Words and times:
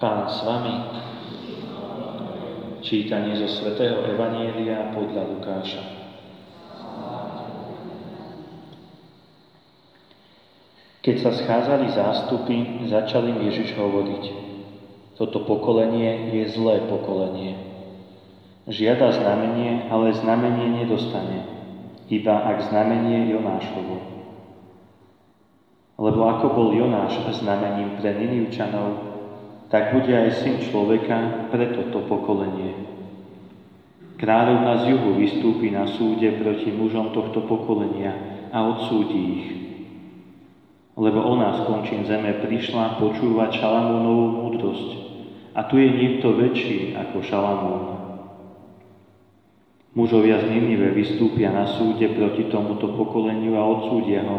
Pán 0.00 0.24
s 0.32 0.40
vami. 0.48 0.72
Čítanie 2.80 3.36
zo 3.36 3.52
svätého 3.52 4.00
Evanielia 4.08 4.96
podľa 4.96 5.28
Lukáša. 5.28 5.82
Keď 11.04 11.16
sa 11.20 11.36
schádzali 11.36 11.92
zástupy, 11.92 12.88
začal 12.88 13.28
im 13.28 13.44
Ježiš 13.44 13.76
hovoriť. 13.76 14.24
Toto 15.20 15.44
pokolenie 15.44 16.32
je 16.32 16.48
zlé 16.48 16.80
pokolenie. 16.88 17.60
Žiada 18.72 19.12
znamenie, 19.12 19.92
ale 19.92 20.16
znamenie 20.16 20.80
nedostane, 20.80 21.44
iba 22.08 22.48
ak 22.48 22.72
znamenie 22.72 23.36
Jonášovo. 23.36 23.96
Lebo 26.00 26.20
ako 26.24 26.46
bol 26.56 26.68
Jonáš 26.72 27.20
znamením 27.36 28.00
pre 28.00 28.16
Ninivčanov, 28.16 29.09
tak 29.70 29.94
bude 29.94 30.10
aj 30.10 30.42
syn 30.42 30.58
človeka 30.66 31.46
pre 31.54 31.70
toto 31.70 32.02
pokolenie. 32.10 32.74
Kráľovna 34.18 34.84
z 34.84 34.92
juhu 34.92 35.16
vystúpi 35.16 35.70
na 35.70 35.86
súde 35.86 36.36
proti 36.36 36.74
mužom 36.74 37.14
tohto 37.14 37.46
pokolenia 37.46 38.12
a 38.50 38.66
odsúdi 38.66 39.20
ich. 39.22 39.48
Lebo 40.98 41.22
ona 41.22 41.56
z 41.56 41.60
končín 41.64 42.02
zeme 42.04 42.42
prišla 42.42 43.00
počúvať 43.00 43.62
Šalamúnovú 43.62 44.26
múdrosť 44.44 44.90
a 45.54 45.64
tu 45.64 45.78
je 45.78 45.88
niekto 45.88 46.34
väčší 46.34 46.98
ako 46.98 47.16
Šalamún. 47.24 47.84
Mužovia 49.94 50.42
z 50.42 50.50
Ninive 50.50 50.92
vystúpia 50.92 51.54
na 51.54 51.64
súde 51.78 52.10
proti 52.10 52.50
tomuto 52.50 52.90
pokoleniu 52.98 53.54
a 53.54 53.62
odsúdia 53.64 54.26
ho, 54.26 54.38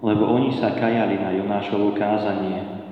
lebo 0.00 0.30
oni 0.30 0.56
sa 0.56 0.78
kajali 0.78 1.18
na 1.20 1.30
Jonášovo 1.36 1.92
kázanie 1.92 2.83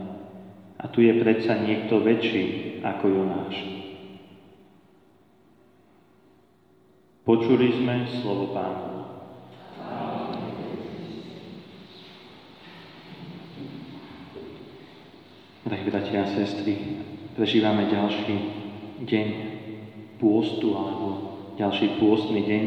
a 0.83 0.91
tu 0.91 0.99
je 0.99 1.15
predsa 1.23 1.63
niekto 1.63 2.03
väčší 2.03 2.79
ako 2.83 3.05
Jonáš. 3.07 3.57
Počuli 7.23 7.71
sme 7.79 8.11
slovo 8.19 8.51
pána. 8.51 8.91
Drahí 15.63 15.87
bratia 15.87 16.27
a 16.27 16.35
sestry, 16.35 16.75
prežívame 17.39 17.87
ďalší 17.87 18.35
deň 19.07 19.29
pôstu 20.19 20.75
alebo 20.75 21.09
ďalší 21.55 22.03
pôstny 22.03 22.43
deň 22.43 22.65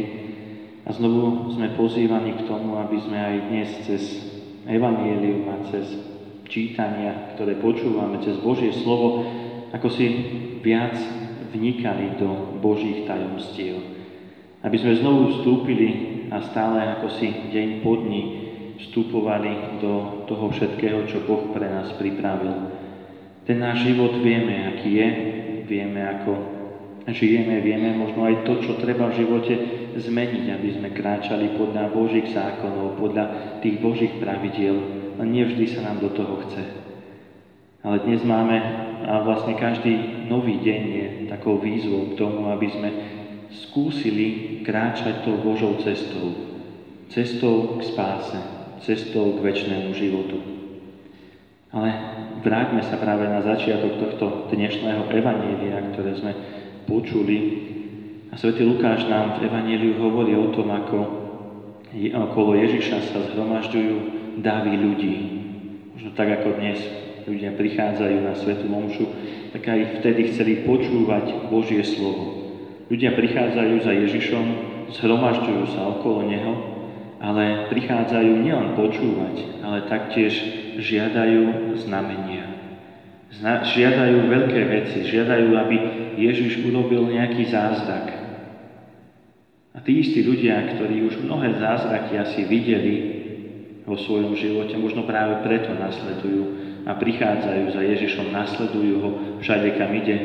a 0.87 0.89
znovu 0.95 1.51
sme 1.51 1.75
pozývaní 1.75 2.39
k 2.39 2.47
tomu, 2.47 2.79
aby 2.79 2.95
sme 3.03 3.19
aj 3.19 3.35
dnes 3.51 3.69
cez 3.83 4.03
Evangelium 4.63 5.51
a 5.51 5.67
cez 5.67 6.14
čítania, 6.45 7.33
ktoré 7.35 7.57
počúvame 7.57 8.21
cez 8.21 8.37
Božie 8.41 8.71
slovo, 8.73 9.25
ako 9.73 9.87
si 9.91 10.05
viac 10.61 10.95
vnikali 11.51 12.17
do 12.17 12.57
Božích 12.59 13.05
tajomstiev. 13.05 13.81
Aby 14.65 14.77
sme 14.81 14.97
znovu 14.97 15.21
vstúpili 15.35 15.89
a 16.33 16.41
stále 16.41 16.97
ako 16.97 17.07
si 17.15 17.27
deň 17.53 17.85
po 17.85 18.01
dni 18.01 18.23
vstupovali 18.81 19.79
do 19.79 20.25
toho 20.27 20.51
všetkého, 20.51 21.07
čo 21.07 21.23
Boh 21.23 21.53
pre 21.53 21.69
nás 21.69 21.93
pripravil. 21.95 22.73
Ten 23.45 23.61
náš 23.61 23.85
život 23.85 24.19
vieme, 24.25 24.73
aký 24.73 24.89
je, 24.99 25.07
vieme, 25.69 26.01
ako 26.01 26.33
žijeme, 27.13 27.61
vieme 27.61 27.93
možno 27.93 28.25
aj 28.25 28.41
to, 28.41 28.57
čo 28.65 28.81
treba 28.81 29.13
v 29.13 29.21
živote 29.21 29.53
zmeniť, 29.95 30.45
aby 30.49 30.69
sme 30.75 30.89
kráčali 30.91 31.53
podľa 31.53 31.93
Božích 31.93 32.33
zákonov, 32.33 32.97
podľa 32.97 33.25
tých 33.61 33.77
Božích 33.79 34.17
pravidiel, 34.17 35.04
len 35.19 35.29
nevždy 35.31 35.65
sa 35.71 35.87
nám 35.87 36.03
do 36.03 36.09
toho 36.11 36.43
chce. 36.47 36.63
Ale 37.85 38.01
dnes 38.01 38.25
máme, 38.25 38.57
a 39.05 39.21
vlastne 39.21 39.53
každý 39.53 40.25
nový 40.25 40.57
deň 40.57 40.81
je 40.89 41.05
takou 41.29 41.61
výzvou 41.61 42.11
k 42.11 42.17
tomu, 42.17 42.49
aby 42.49 42.67
sme 42.73 42.89
skúsili 43.53 44.59
kráčať 44.65 45.21
tou 45.21 45.37
Božou 45.37 45.77
cestou. 45.77 46.33
Cestou 47.13 47.77
k 47.77 47.85
spáse, 47.85 48.39
cestou 48.81 49.37
k 49.37 49.45
väčšnému 49.45 49.93
životu. 49.93 50.37
Ale 51.69 51.89
vráťme 52.41 52.81
sa 52.81 52.97
práve 52.97 53.29
na 53.29 53.45
začiatok 53.45 54.01
tohto 54.01 54.25
dnešného 54.49 55.11
evanília, 55.13 55.93
ktoré 55.93 56.17
sme 56.17 56.33
počuli. 56.89 57.37
A 58.31 58.39
svätý 58.39 58.65
Lukáš 58.65 59.05
nám 59.05 59.37
v 59.37 59.45
evaníliu 59.45 60.01
hovorí 60.01 60.33
o 60.33 60.49
tom, 60.49 60.73
ako 60.73 61.24
okolo 62.11 62.59
Ježiša 62.59 62.97
sa 63.11 63.19
zhromažďujú 63.31 63.95
davy 64.43 64.73
ľudí. 64.75 65.15
Možno 65.95 66.11
tak 66.11 66.43
ako 66.43 66.59
dnes 66.59 66.79
ľudia 67.23 67.55
prichádzajú 67.55 68.17
na 68.19 68.35
Svetu 68.35 68.67
Momšu, 68.67 69.05
tak 69.55 69.63
aj 69.65 70.03
vtedy 70.03 70.35
chceli 70.35 70.67
počúvať 70.67 71.47
Božie 71.47 71.81
slovo. 71.87 72.51
Ľudia 72.91 73.15
prichádzajú 73.15 73.75
za 73.81 73.93
Ježišom, 73.95 74.45
zhromažďujú 74.91 75.63
sa 75.73 75.81
okolo 75.95 76.27
Neho, 76.27 76.53
ale 77.17 77.71
prichádzajú 77.71 78.43
nielen 78.43 78.75
počúvať, 78.77 79.63
ale 79.63 79.87
taktiež 79.87 80.35
žiadajú 80.77 81.73
znamenia. 81.79 82.45
Zna- 83.31 83.65
žiadajú 83.65 84.29
veľké 84.29 84.61
veci, 84.67 84.99
žiadajú, 85.07 85.49
aby 85.57 85.75
Ježiš 86.19 86.61
urobil 86.67 87.09
nejaký 87.09 87.49
zázrak. 87.49 88.24
A 89.75 89.83
tí 89.83 89.99
istí 89.99 90.23
ľudia, 90.23 90.75
ktorí 90.75 91.03
už 91.03 91.19
mnohé 91.27 91.59
zázraky 91.59 92.15
asi 92.15 92.47
videli, 92.47 93.15
vo 93.85 93.95
svojom 93.95 94.33
živote. 94.33 94.73
Možno 94.75 95.05
práve 95.05 95.45
preto 95.45 95.71
nasledujú 95.77 96.43
a 96.89 96.97
prichádzajú 96.97 97.65
za 97.73 97.81
Ježišom, 97.85 98.33
nasledujú 98.33 98.95
ho 99.01 99.09
všade, 99.45 99.77
kam 99.77 99.93
ide. 99.93 100.17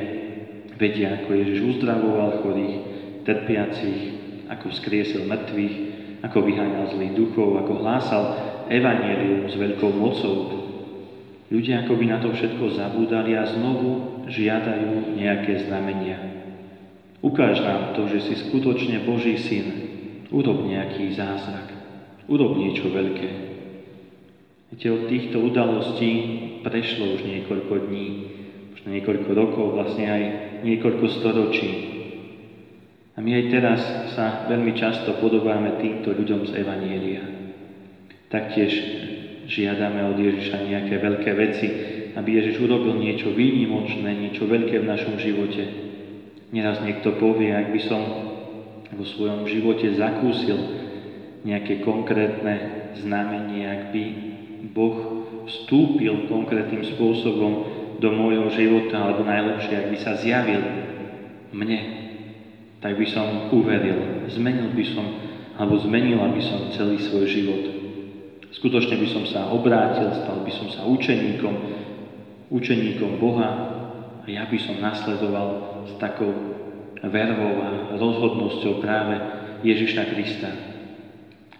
Vedia, 0.80 1.20
ako 1.20 1.30
Ježiš 1.36 1.58
uzdravoval 1.76 2.40
chorých, 2.40 2.76
trpiacich, 3.28 4.00
ako 4.48 4.72
skriesil 4.72 5.28
mŕtvych, 5.28 5.76
ako 6.24 6.38
vyháňal 6.40 6.88
zlých 6.96 7.16
duchov, 7.16 7.60
ako 7.60 7.84
hlásal 7.84 8.22
evanielium 8.72 9.44
s 9.44 9.54
veľkou 9.60 9.92
mocou. 9.92 10.36
Ľudia 11.52 11.84
ako 11.84 12.00
by 12.00 12.04
na 12.08 12.18
to 12.24 12.32
všetko 12.32 12.80
zabúdali 12.80 13.36
a 13.36 13.44
znovu 13.44 14.24
žiadajú 14.24 15.20
nejaké 15.20 15.68
znamenia. 15.68 16.39
Ukáž 17.20 17.60
nám 17.60 17.92
to, 17.92 18.08
že 18.08 18.24
si 18.24 18.34
skutočne 18.48 19.04
Boží 19.04 19.36
syn. 19.36 19.66
Urob 20.32 20.64
nejaký 20.64 21.12
zázrak. 21.12 21.68
Urob 22.30 22.56
niečo 22.56 22.88
veľké. 22.88 23.28
Viete, 24.70 24.88
od 24.88 25.10
týchto 25.10 25.42
udalostí 25.42 26.12
prešlo 26.62 27.18
už 27.18 27.26
niekoľko 27.26 27.90
dní, 27.90 28.08
možno 28.72 28.88
niekoľko 28.94 29.30
rokov, 29.34 29.66
vlastne 29.74 30.06
aj 30.06 30.22
niekoľko 30.62 31.06
storočí. 31.10 31.70
A 33.16 33.20
my 33.20 33.30
aj 33.34 33.44
teraz 33.50 33.80
sa 34.14 34.46
veľmi 34.46 34.72
často 34.78 35.18
podobáme 35.18 35.82
týmto 35.82 36.14
ľuďom 36.14 36.46
z 36.48 36.62
Evanielia. 36.62 37.24
Taktiež 38.30 38.72
žiadame 39.50 40.06
od 40.06 40.16
Ježiša 40.16 40.62
nejaké 40.62 41.02
veľké 41.02 41.30
veci, 41.34 41.68
aby 42.14 42.38
Ježiš 42.38 42.62
urobil 42.62 42.94
niečo 42.94 43.34
výnimočné, 43.34 44.06
niečo 44.14 44.46
veľké 44.46 44.80
v 44.80 44.88
našom 44.88 45.18
živote. 45.18 45.89
Neraz 46.50 46.82
niekto 46.82 47.14
povie, 47.14 47.54
ak 47.54 47.70
by 47.70 47.80
som 47.82 48.02
vo 48.90 49.04
svojom 49.06 49.46
živote 49.46 49.94
zakúsil 49.94 50.58
nejaké 51.46 51.86
konkrétne 51.86 52.90
znamenie, 52.98 53.62
ak 53.70 53.82
by 53.94 54.04
Boh 54.74 54.96
vstúpil 55.46 56.26
konkrétnym 56.26 56.82
spôsobom 56.82 57.70
do 58.02 58.08
môjho 58.10 58.50
života, 58.50 58.98
alebo 58.98 59.22
najlepšie, 59.22 59.74
ak 59.78 59.86
by 59.94 59.98
sa 60.02 60.12
zjavil 60.18 60.62
mne, 61.54 61.80
tak 62.82 62.96
by 62.98 63.06
som 63.06 63.52
uveril, 63.54 64.26
zmenil 64.32 64.74
by 64.74 64.84
som, 64.90 65.06
alebo 65.54 65.78
zmenila 65.78 66.32
by 66.32 66.42
som 66.42 66.72
celý 66.74 66.98
svoj 66.98 67.30
život. 67.30 67.64
Skutočne 68.50 68.98
by 68.98 69.08
som 69.08 69.24
sa 69.28 69.54
obrátil, 69.54 70.10
stal 70.18 70.42
by 70.42 70.52
som 70.52 70.66
sa 70.72 70.82
učeníkom, 70.88 71.54
učeníkom 72.50 73.22
Boha 73.22 73.48
a 74.20 74.26
ja 74.28 74.44
by 74.44 74.58
som 74.60 74.76
nasledoval 74.78 75.48
s 75.88 75.92
takou 75.96 76.32
vervou 77.00 77.54
a 77.64 77.96
rozhodnosťou 77.96 78.84
práve 78.84 79.16
Ježiša 79.64 80.02
Krista. 80.12 80.50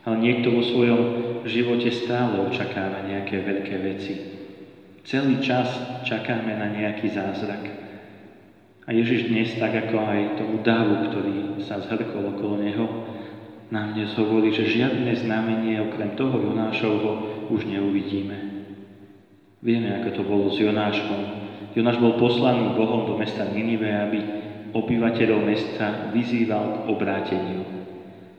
Ale 0.05 0.17
niekto 0.21 0.53
vo 0.53 0.63
svojom 0.65 1.03
živote 1.49 1.93
stále 1.93 2.41
očakáva 2.45 3.05
nejaké 3.09 3.41
veľké 3.41 3.77
veci. 3.81 4.15
Celý 5.05 5.41
čas 5.41 5.69
čakáme 6.05 6.53
na 6.57 6.69
nejaký 6.73 7.09
zázrak. 7.13 7.65
A 8.85 8.93
Ježiš 8.93 9.33
dnes, 9.33 9.57
tak 9.57 9.73
ako 9.77 9.97
aj 9.97 10.21
tomu 10.41 10.57
dávu, 10.61 11.09
ktorý 11.09 11.37
sa 11.65 11.81
zhrkol 11.81 12.37
okolo 12.37 12.61
neho, 12.61 12.85
nám 13.71 13.95
dnes 13.95 14.11
hovorí, 14.19 14.51
že 14.51 14.67
žiadne 14.67 15.15
znamenie 15.15 15.79
okrem 15.79 16.19
toho 16.19 16.43
Jonášovho 16.43 17.13
už 17.55 17.71
neuvidíme. 17.71 18.67
Vieme, 19.63 19.95
ako 20.03 20.09
to 20.11 20.23
bolo 20.27 20.47
s 20.51 20.59
Jonášom. 20.59 21.40
Jonáš 21.77 22.01
bol 22.01 22.19
poslaný 22.19 22.75
Bohom 22.75 23.07
do 23.07 23.15
mesta 23.21 23.47
Ninive, 23.47 23.89
aby 23.89 24.19
obyvateľov 24.75 25.41
mesta 25.47 26.11
vyzýval 26.15 26.65
k 26.65 26.77
obráteniu 26.91 27.81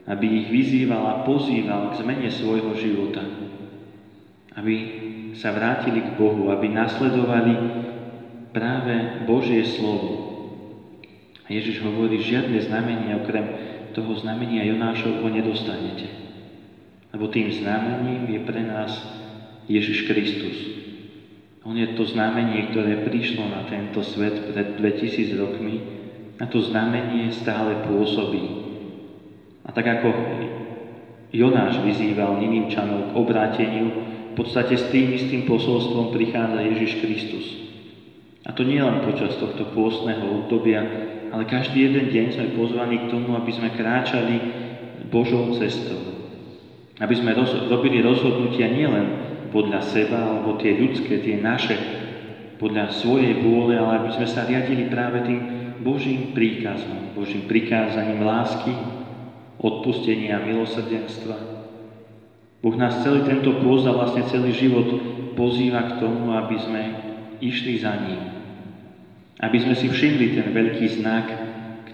aby 0.07 0.25
ich 0.27 0.47
vyzýval 0.49 1.03
a 1.05 1.15
pozýval 1.21 1.93
k 1.93 2.03
zmene 2.03 2.29
svojho 2.33 2.73
života. 2.73 3.21
Aby 4.57 4.75
sa 5.37 5.53
vrátili 5.53 6.01
k 6.01 6.17
Bohu, 6.17 6.49
aby 6.49 6.67
nasledovali 6.67 7.53
práve 8.51 9.23
Božie 9.29 9.63
slovo. 9.63 10.09
A 11.45 11.53
Ježiš 11.53 11.79
hovorí, 11.85 12.19
žiadne 12.19 12.59
znamenie 12.59 13.15
okrem 13.21 13.45
toho 13.95 14.11
znamenia 14.19 14.67
Jonášovho 14.67 15.27
nedostanete. 15.31 16.11
Lebo 17.15 17.27
tým 17.31 17.51
znamením 17.51 18.27
je 18.27 18.39
pre 18.43 18.61
nás 18.67 18.91
Ježiš 19.71 20.07
Kristus. 20.07 20.80
On 21.61 21.77
je 21.77 21.93
to 21.93 22.09
znamenie, 22.09 22.73
ktoré 22.73 23.05
prišlo 23.05 23.45
na 23.45 23.69
tento 23.69 24.01
svet 24.01 24.49
pred 24.49 24.81
2000 24.81 25.37
rokmi 25.37 25.75
a 26.41 26.49
to 26.49 26.57
znamenie 26.57 27.29
stále 27.37 27.85
pôsobí. 27.85 28.43
A 29.61 29.69
tak 29.69 29.85
ako 29.85 30.09
Jonáš 31.29 31.85
vyzýval 31.85 32.41
Ninimčanov 32.41 33.13
k 33.13 33.17
obráteniu, 33.17 33.87
v 34.31 34.33
podstate 34.33 34.73
s 34.73 34.89
tým 34.89 35.13
istým 35.13 35.45
posolstvom 35.45 36.09
prichádza 36.15 36.59
Ježiš 36.65 36.91
Kristus. 37.03 37.45
A 38.41 38.57
to 38.57 38.65
nie 38.65 38.81
len 38.81 39.05
počas 39.05 39.37
tohto 39.37 39.69
pôstneho 39.69 40.43
obdobia, 40.43 40.81
ale 41.29 41.45
každý 41.45 41.87
jeden 41.87 42.09
deň 42.09 42.25
sme 42.35 42.57
pozvaní 42.57 43.05
k 43.05 43.09
tomu, 43.13 43.37
aby 43.37 43.51
sme 43.53 43.69
kráčali 43.69 44.35
Božou 45.13 45.53
cestou. 45.61 45.99
Aby 46.97 47.15
sme 47.21 47.37
roz, 47.37 47.53
robili 47.69 48.01
rozhodnutia 48.01 48.65
nielen 48.65 49.30
podľa 49.49 49.81
seba, 49.81 50.17
alebo 50.21 50.61
tie 50.61 50.77
ľudské, 50.77 51.17
tie 51.25 51.41
naše, 51.41 51.75
podľa 52.61 52.93
svojej 52.93 53.41
vôle, 53.41 53.73
ale 53.73 54.05
aby 54.05 54.09
sme 54.21 54.27
sa 54.29 54.45
riadili 54.45 54.85
práve 54.85 55.25
tým 55.25 55.39
Božím 55.81 56.37
príkazom, 56.37 57.17
Božím 57.17 57.49
prikázaním 57.49 58.21
lásky, 58.21 58.69
odpustenia 59.57 60.37
milosrdenstva. 60.45 61.37
Boh 62.61 62.75
nás 62.77 63.01
celý 63.01 63.25
tento 63.25 63.57
pôst 63.65 63.89
a 63.89 63.97
vlastne 63.97 64.21
celý 64.29 64.53
život 64.53 64.85
pozýva 65.33 65.89
k 65.89 65.97
tomu, 65.97 66.29
aby 66.37 66.57
sme 66.61 66.81
išli 67.41 67.81
za 67.81 67.97
ním. 67.97 68.21
Aby 69.41 69.57
sme 69.65 69.73
si 69.73 69.89
všimli 69.89 70.37
ten 70.37 70.53
veľký 70.53 70.85
znak, 71.01 71.25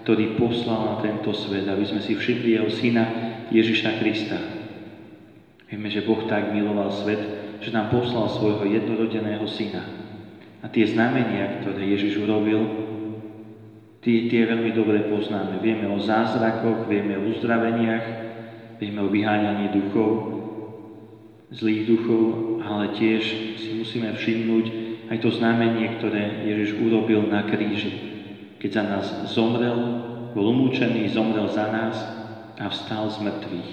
ktorý 0.04 0.36
poslal 0.36 0.80
na 0.84 0.96
tento 1.00 1.32
svet, 1.32 1.64
aby 1.64 1.84
sme 1.88 2.04
si 2.04 2.12
všimli 2.12 2.60
jeho 2.60 2.68
syna 2.68 3.04
Ježiša 3.48 3.90
Krista. 4.00 4.36
Vieme, 5.68 5.88
že 5.88 6.04
Boh 6.04 6.24
tak 6.28 6.52
miloval 6.52 6.92
svet, 6.92 7.20
že 7.58 7.74
nám 7.74 7.90
poslal 7.90 8.30
svojho 8.30 8.64
jednorodeného 8.66 9.46
syna. 9.50 9.82
A 10.62 10.66
tie 10.70 10.86
znamenia, 10.86 11.62
ktoré 11.62 11.86
Ježiš 11.86 12.22
urobil, 12.22 12.60
tie, 14.02 14.26
tie 14.30 14.42
veľmi 14.46 14.74
dobre 14.74 15.06
poznáme. 15.06 15.62
Vieme 15.62 15.86
o 15.90 15.98
zázrakoch, 16.02 16.90
vieme 16.90 17.18
o 17.18 17.30
uzdraveniach, 17.30 18.06
vieme 18.82 19.00
o 19.02 19.10
vyháňaní 19.10 19.74
duchov, 19.74 20.38
zlých 21.54 21.86
duchov, 21.86 22.24
ale 22.62 22.94
tiež 22.94 23.22
si 23.58 23.70
musíme 23.78 24.12
všimnúť 24.14 24.66
aj 25.08 25.18
to 25.24 25.30
znamenie, 25.32 25.96
ktoré 25.98 26.44
Ježiš 26.44 26.76
urobil 26.84 27.24
na 27.24 27.48
kríži. 27.48 27.90
Keď 28.60 28.70
za 28.70 28.84
nás 28.84 29.06
zomrel, 29.32 29.78
bol 30.36 30.52
umúčený, 30.52 31.08
zomrel 31.08 31.48
za 31.48 31.70
nás 31.72 31.96
a 32.60 32.68
vstal 32.68 33.08
z 33.08 33.24
mŕtvych. 33.24 33.70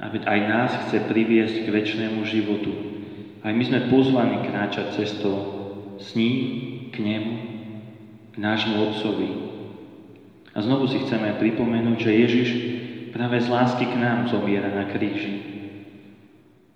A 0.00 0.12
aj 0.12 0.40
nás 0.48 0.70
chce 0.86 1.04
priviesť 1.08 1.66
k 1.66 1.72
väčšnému 1.72 2.24
životu. 2.24 2.95
Aj 3.44 3.52
my 3.52 3.64
sme 3.64 3.92
pozvaní 3.92 4.46
kráčať 4.48 4.96
cestou 4.96 5.36
s 6.00 6.12
ním, 6.16 6.36
k 6.92 7.00
nemu, 7.00 7.34
k 8.32 8.36
nášmu 8.40 8.74
Otcovi. 8.88 9.30
A 10.56 10.64
znovu 10.64 10.88
si 10.88 11.04
chceme 11.04 11.36
pripomenúť, 11.36 11.98
že 12.00 12.20
Ježiš 12.24 12.48
práve 13.12 13.40
z 13.40 13.48
lásky 13.52 13.84
k 13.84 13.96
nám 14.00 14.32
zomiera 14.32 14.72
na 14.72 14.88
kríži. 14.88 15.56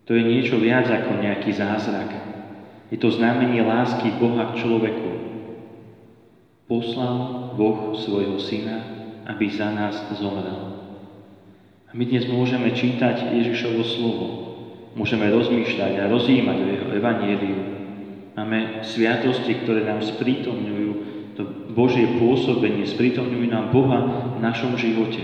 To 0.05 0.13
je 0.13 0.27
niečo 0.27 0.59
viac 0.59 0.91
ako 0.91 1.23
nejaký 1.23 1.55
zázrak. 1.55 2.11
Je 2.91 2.99
to 2.99 3.15
znamenie 3.15 3.63
lásky 3.63 4.11
Boha 4.19 4.53
k 4.53 4.67
človeku. 4.67 5.11
Poslal 6.67 7.17
Boh 7.55 7.95
svojho 7.95 8.37
Syna, 8.43 8.83
aby 9.31 9.47
za 9.49 9.71
nás 9.71 9.95
zomrel. 10.19 10.83
A 11.87 11.95
my 11.95 12.05
dnes 12.07 12.27
môžeme 12.27 12.75
čítať 12.75 13.31
Ježišovo 13.31 13.83
slovo, 13.87 14.27
Môžeme 14.99 15.31
rozmýšľať 15.31 15.93
a 16.03 16.11
rozjímať 16.11 16.57
o 16.59 16.67
jeho 16.67 16.89
evanieliu. 16.99 17.61
Máme 18.35 18.83
sviatosti, 18.83 19.55
ktoré 19.63 19.87
nám 19.87 20.03
sprítomňujú 20.03 20.91
to 21.39 21.43
Božie 21.71 22.19
pôsobenie, 22.19 22.83
sprítomňujú 22.87 23.47
nám 23.47 23.71
Boha 23.71 24.03
v 24.35 24.39
našom 24.43 24.75
živote. 24.75 25.23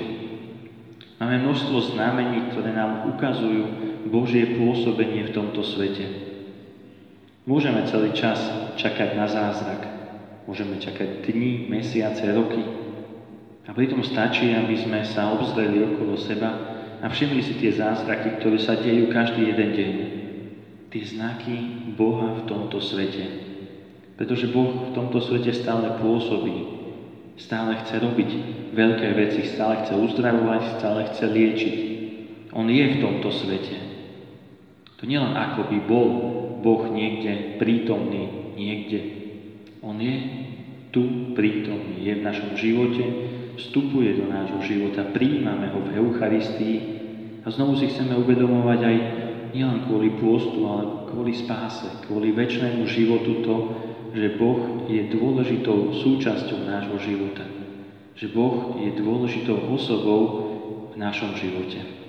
Máme 1.19 1.43
množstvo 1.43 1.97
znamení, 1.97 2.53
ktoré 2.53 2.71
nám 2.77 3.11
ukazujú 3.17 3.65
Božie 4.07 4.55
pôsobenie 4.55 5.27
v 5.27 5.35
tomto 5.35 5.67
svete. 5.67 6.07
Môžeme 7.47 7.87
celý 7.91 8.15
čas 8.15 8.39
čakať 8.79 9.19
na 9.19 9.27
zázrak. 9.27 9.83
Môžeme 10.47 10.79
čakať 10.79 11.27
dni, 11.27 11.67
mesiace, 11.67 12.23
roky. 12.31 12.63
A 13.67 13.75
pritom 13.75 14.03
stačí, 14.07 14.55
aby 14.55 14.79
sme 14.79 15.03
sa 15.03 15.35
obzreli 15.35 15.83
okolo 15.83 16.15
seba 16.15 16.76
a 17.03 17.07
všimli 17.13 17.43
si 17.45 17.55
tie 17.61 17.73
zázraky, 17.77 18.41
ktoré 18.41 18.57
sa 18.57 18.79
dejú 18.79 19.13
každý 19.13 19.53
jeden 19.53 19.71
deň. 19.77 19.95
Tie 20.89 21.03
znaky 21.05 21.57
Boha 21.93 22.41
v 22.41 22.47
tomto 22.49 22.81
svete. 22.81 23.25
Pretože 24.17 24.49
Boh 24.49 24.89
v 24.89 24.95
tomto 24.97 25.21
svete 25.21 25.53
stále 25.53 26.01
pôsobí. 26.01 26.77
Stále 27.37 27.77
chce 27.85 28.01
robiť 28.01 28.31
veľké 28.73 29.09
veci, 29.13 29.45
stále 29.45 29.85
chce 29.85 29.93
uzdravovať, 29.93 30.63
stále 30.81 31.05
chce 31.13 31.25
liečiť. 31.29 31.77
On 32.57 32.65
je 32.65 32.85
v 32.97 33.01
tomto 33.05 33.29
svete. 33.29 33.77
To 34.97 35.05
nielen 35.05 35.37
ako 35.37 35.69
by 35.69 35.79
bol 35.85 36.09
Boh 36.65 36.89
niekde 36.89 37.61
prítomný, 37.61 38.57
niekde. 38.57 39.01
On 39.85 40.01
je 40.01 40.17
tu 40.89 41.37
prítomný, 41.37 42.01
je 42.01 42.13
v 42.17 42.25
našom 42.25 42.57
živote, 42.57 43.05
vstupuje 43.57 44.21
do 44.21 44.29
nášho 44.29 44.61
života, 44.63 45.09
príjmame 45.11 45.73
ho 45.73 45.81
v 45.81 45.97
Eucharistii 45.97 46.77
a 47.43 47.49
znovu 47.49 47.81
si 47.81 47.89
chceme 47.89 48.15
uvedomovať 48.21 48.81
aj 48.85 48.97
nielen 49.57 49.89
kvôli 49.89 50.13
pôstu, 50.21 50.63
ale 50.69 51.09
kvôli 51.09 51.33
spáse, 51.33 51.89
kvôli 52.05 52.37
väčšnému 52.37 52.85
životu 52.85 53.41
to, 53.41 53.57
že 54.13 54.37
Boh 54.37 54.89
je 54.89 55.13
dôležitou 55.13 55.97
súčasťou 55.97 56.69
nášho 56.69 56.97
života. 57.01 57.45
Že 58.17 58.27
Boh 58.33 58.81
je 58.81 58.91
dôležitou 58.97 59.57
osobou 59.73 60.23
v 60.93 60.95
našom 60.97 61.37
živote. 61.37 62.06